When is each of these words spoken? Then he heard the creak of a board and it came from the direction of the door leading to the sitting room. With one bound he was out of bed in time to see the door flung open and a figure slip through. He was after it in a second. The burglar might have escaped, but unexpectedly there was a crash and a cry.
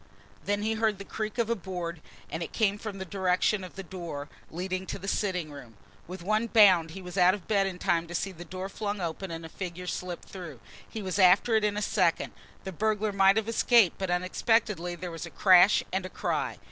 Then 0.45 0.63
he 0.63 0.73
heard 0.73 0.97
the 0.97 1.05
creak 1.05 1.37
of 1.37 1.47
a 1.47 1.55
board 1.55 2.01
and 2.31 2.41
it 2.41 2.51
came 2.53 2.79
from 2.79 2.97
the 2.97 3.05
direction 3.05 3.63
of 3.63 3.75
the 3.75 3.83
door 3.83 4.29
leading 4.49 4.87
to 4.87 4.97
the 4.97 5.07
sitting 5.07 5.51
room. 5.51 5.77
With 6.07 6.23
one 6.23 6.47
bound 6.47 6.89
he 6.97 7.03
was 7.03 7.19
out 7.19 7.35
of 7.35 7.47
bed 7.47 7.67
in 7.67 7.77
time 7.77 8.07
to 8.07 8.15
see 8.15 8.31
the 8.31 8.43
door 8.43 8.67
flung 8.67 8.99
open 8.99 9.29
and 9.29 9.45
a 9.45 9.49
figure 9.49 9.85
slip 9.85 10.25
through. 10.25 10.59
He 10.89 11.03
was 11.03 11.19
after 11.19 11.53
it 11.53 11.63
in 11.63 11.77
a 11.77 11.83
second. 11.83 12.33
The 12.63 12.71
burglar 12.71 13.11
might 13.11 13.37
have 13.37 13.47
escaped, 13.47 13.99
but 13.99 14.09
unexpectedly 14.09 14.95
there 14.95 15.11
was 15.11 15.27
a 15.27 15.29
crash 15.29 15.83
and 15.93 16.03
a 16.03 16.09
cry. 16.09 16.57